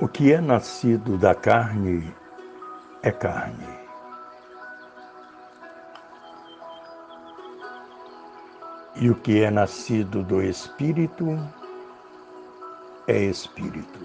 [0.00, 2.12] O que é nascido da carne
[3.00, 3.64] é carne.
[8.96, 11.38] E o que é nascido do espírito
[13.06, 14.00] é espírito.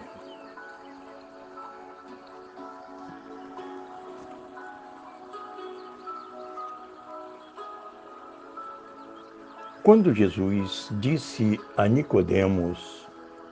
[9.82, 13.08] Quando Jesus disse a Nicodemos,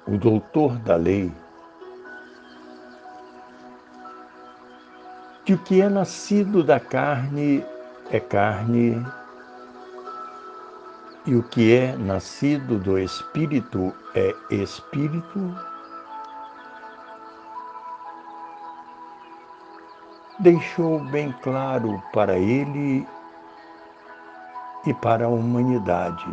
[0.05, 1.31] o doutor da lei,
[5.47, 7.65] que o que é nascido da carne
[8.11, 9.01] é carne
[11.25, 15.55] e o que é nascido do espírito é espírito,
[20.39, 23.07] deixou bem claro para ele
[24.85, 26.25] e para a humanidade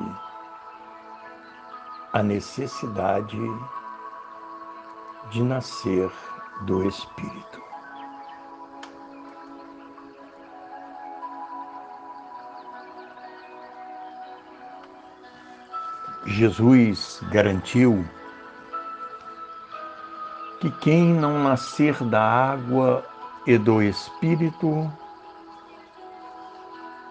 [2.13, 3.39] a necessidade
[5.31, 6.11] de nascer
[6.63, 7.74] do Espírito.
[16.27, 18.05] Jesus garantiu
[20.61, 23.05] que quem não nascer da água
[23.47, 24.91] e do Espírito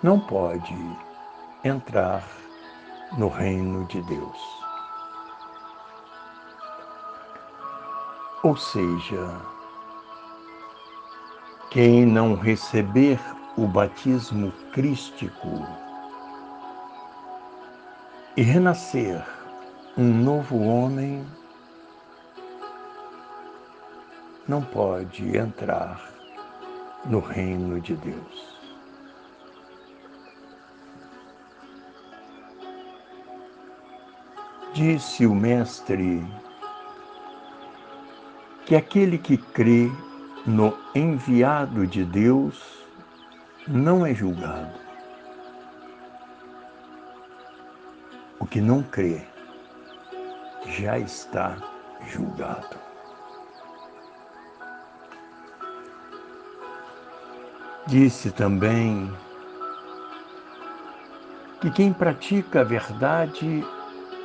[0.01, 0.75] não pode
[1.63, 2.23] entrar
[3.17, 4.63] no reino de Deus.
[8.41, 9.39] Ou seja,
[11.69, 13.19] quem não receber
[13.55, 15.82] o batismo crístico
[18.35, 19.23] e renascer
[19.95, 21.23] um novo homem
[24.47, 26.01] não pode entrar
[27.05, 28.53] no reino de Deus.
[34.73, 36.25] Disse o Mestre
[38.65, 39.91] que aquele que crê
[40.47, 42.83] no enviado de Deus
[43.67, 44.82] não é julgado.
[48.43, 49.21] O que não crê
[50.65, 51.55] já está
[52.07, 52.75] julgado.
[57.87, 59.09] Disse também
[61.61, 63.65] que quem pratica a verdade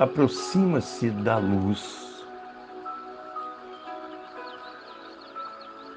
[0.00, 2.26] aproxima-se da luz,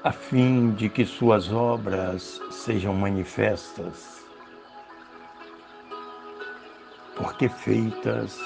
[0.04, 4.21] a fim de que suas obras sejam manifestas
[7.22, 8.36] porque feitas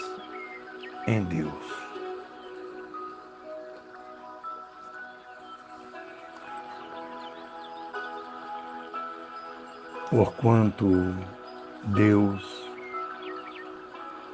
[1.06, 1.50] em Deus.
[10.10, 11.16] Porquanto
[11.84, 12.70] Deus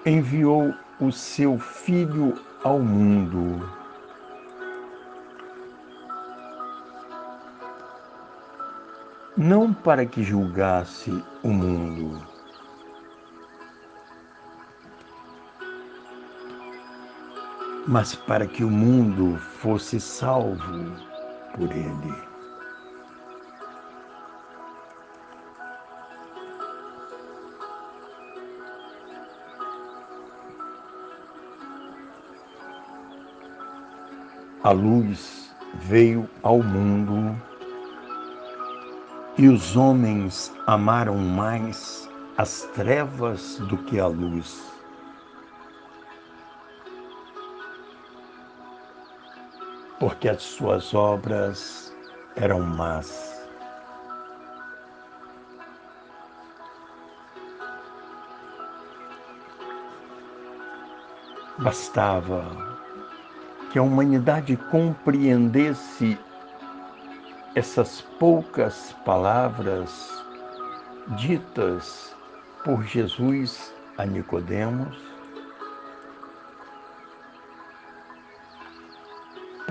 [0.05, 3.71] enviou o seu Filho ao mundo,
[9.37, 12.32] não para que julgasse o mundo,
[17.87, 20.93] mas para que o mundo fosse salvo
[21.55, 22.33] por ele.
[34.63, 37.37] A luz veio ao mundo
[39.37, 44.72] e os homens amaram mais as trevas do que a luz
[50.03, 51.97] porque as suas obras
[52.35, 53.41] eram más.
[61.59, 62.45] Bastava
[63.71, 66.19] que a humanidade compreendesse
[67.55, 70.11] essas poucas palavras
[71.17, 72.13] ditas
[72.65, 75.12] por Jesus a Nicodemos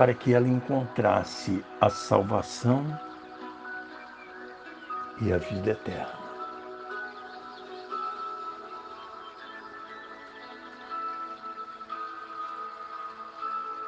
[0.02, 2.84] para que ela encontrasse a salvação
[5.20, 6.18] e a vida eterna.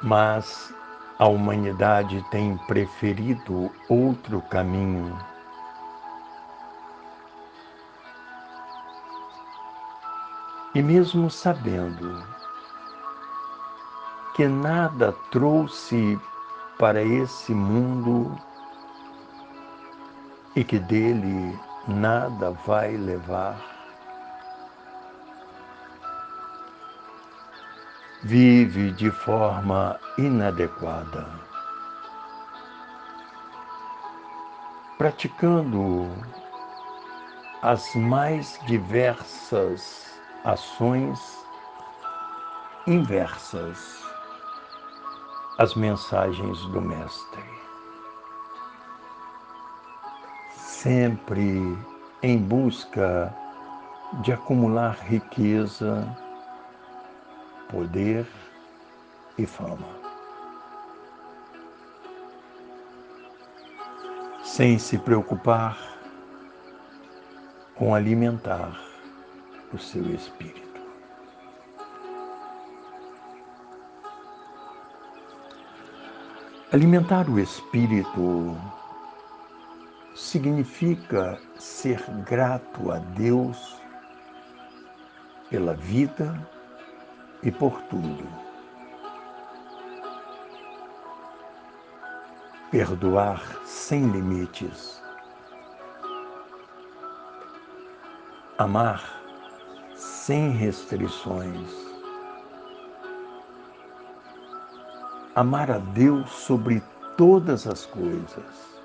[0.01, 0.73] Mas
[1.19, 5.19] a humanidade tem preferido outro caminho.
[10.73, 12.34] E mesmo sabendo
[14.35, 16.19] que nada trouxe
[16.77, 18.35] para esse mundo
[20.55, 23.57] e que dele nada vai levar.
[28.23, 31.45] Vive de forma inadequada.
[34.97, 36.09] praticando
[37.61, 41.19] as mais diversas ações
[42.87, 44.04] inversas
[45.57, 47.43] às mensagens do Mestre.
[50.57, 51.77] Sempre
[52.21, 53.33] em busca
[54.21, 56.05] de acumular riqueza,
[57.69, 58.27] poder
[59.37, 59.87] e fama.
[64.43, 65.77] Sem se preocupar
[67.75, 68.79] com alimentar
[69.73, 70.64] o seu espírito.
[76.73, 78.57] Alimentar o espírito
[80.15, 83.79] significa ser grato a Deus
[85.47, 86.33] pela vida
[87.43, 88.27] e por tudo.
[92.71, 94.99] Perdoar sem limites.
[98.57, 99.03] Amar
[99.95, 101.84] sem restrições.
[105.35, 106.81] Amar a Deus sobre
[107.17, 108.79] todas as coisas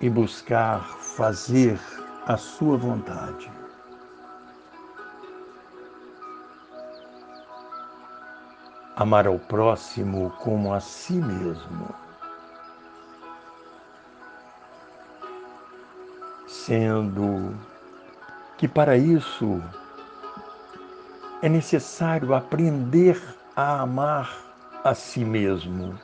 [0.00, 1.80] e buscar fazer
[2.28, 3.50] a sua vontade.
[8.94, 11.92] Amar ao próximo como a si mesmo.
[16.46, 17.58] Sendo
[18.56, 19.60] que para isso
[21.44, 23.22] é necessário aprender
[23.54, 24.34] a amar
[24.82, 25.94] a si mesmo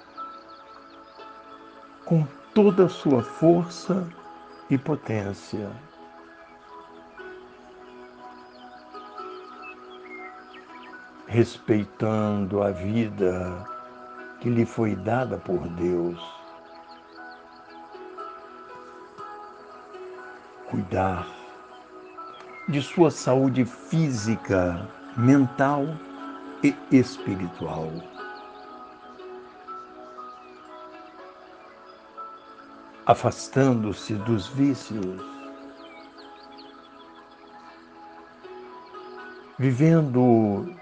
[2.04, 4.06] com toda a sua força
[4.68, 5.70] e potência.
[11.26, 13.64] Respeitando a vida
[14.40, 16.20] que lhe foi dada por Deus.
[20.68, 21.26] Cuidar
[22.68, 25.86] de sua saúde física, mental
[26.62, 27.90] e espiritual.
[33.10, 35.20] afastando-se dos vícios,
[39.58, 40.72] vivendo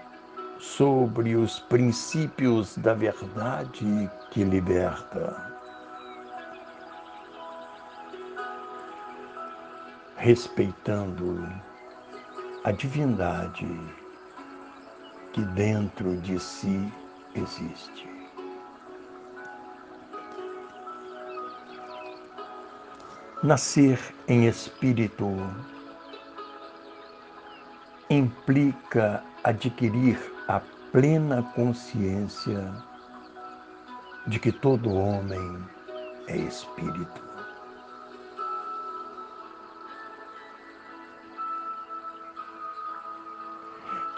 [0.59, 5.57] sobre os princípios da verdade que liberta.
[10.17, 11.47] Respeitando
[12.63, 13.67] a divindade
[15.33, 16.91] que dentro de si
[17.35, 18.09] existe.
[23.41, 25.25] Nascer em espírito
[28.09, 30.59] implica adquirir a
[30.91, 32.73] plena consciência
[34.27, 35.63] de que todo homem
[36.27, 37.28] é espírito.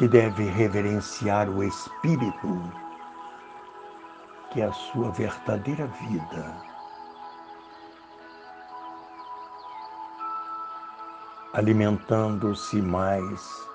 [0.02, 2.74] Que deve reverenciar o espírito,
[4.50, 6.72] que é a sua verdadeira vida
[11.54, 13.70] alimentando-se mais.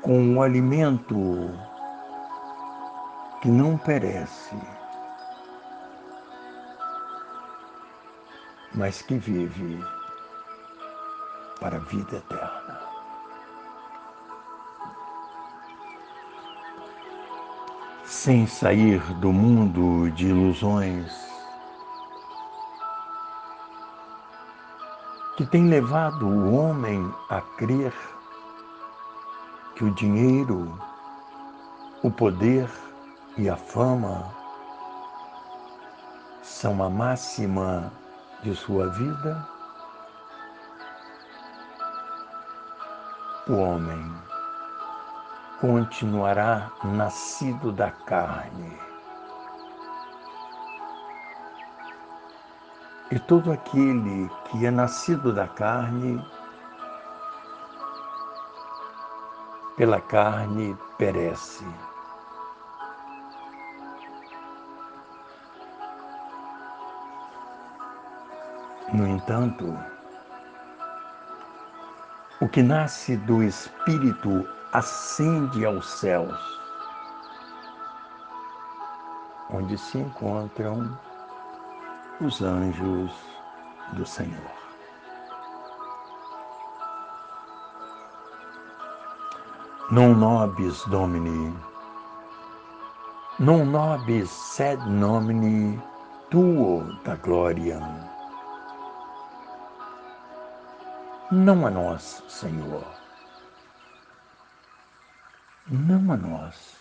[0.00, 1.50] Com um alimento
[3.40, 4.56] que não perece,
[8.72, 10.01] mas que vive
[11.62, 12.80] para a vida eterna.
[18.04, 21.12] Sem sair do mundo de ilusões,
[25.36, 27.94] que tem levado o homem a crer
[29.76, 30.76] que o dinheiro,
[32.02, 32.68] o poder
[33.38, 34.34] e a fama
[36.42, 37.92] são a máxima
[38.42, 39.51] de sua vida?
[43.48, 44.14] O homem
[45.60, 48.78] continuará nascido da carne
[53.12, 56.26] E todo aquele que é nascido da carne,
[59.76, 61.62] pela carne perece.
[68.94, 69.78] No entanto,
[72.42, 76.36] o que nasce do Espírito ascende aos céus,
[79.48, 80.98] onde se encontram
[82.20, 83.12] os anjos
[83.92, 84.62] do Senhor.
[89.92, 91.52] non nobis Domini,
[93.38, 95.78] non nobis sed nomini
[96.30, 98.11] tuo da glória.
[101.34, 102.84] Não a nós, Senhor.
[105.66, 106.76] Não a nós.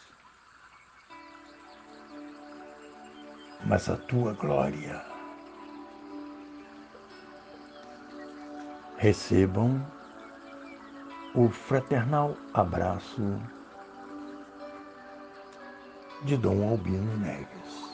[3.65, 5.01] Mas a tua glória.
[8.98, 9.89] Recebam
[11.34, 13.39] o fraternal abraço
[16.25, 17.91] de Dom Albino Neves.